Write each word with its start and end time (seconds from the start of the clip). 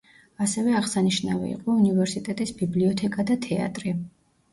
ასევე 0.43 0.71
აღსანიშნავი 0.77 1.49
იყო 1.55 1.75
უნივერსიტეტის 1.81 2.53
ბიბლიოთეკა 2.63 3.27
და 3.33 3.37
თეატრი. 3.45 3.95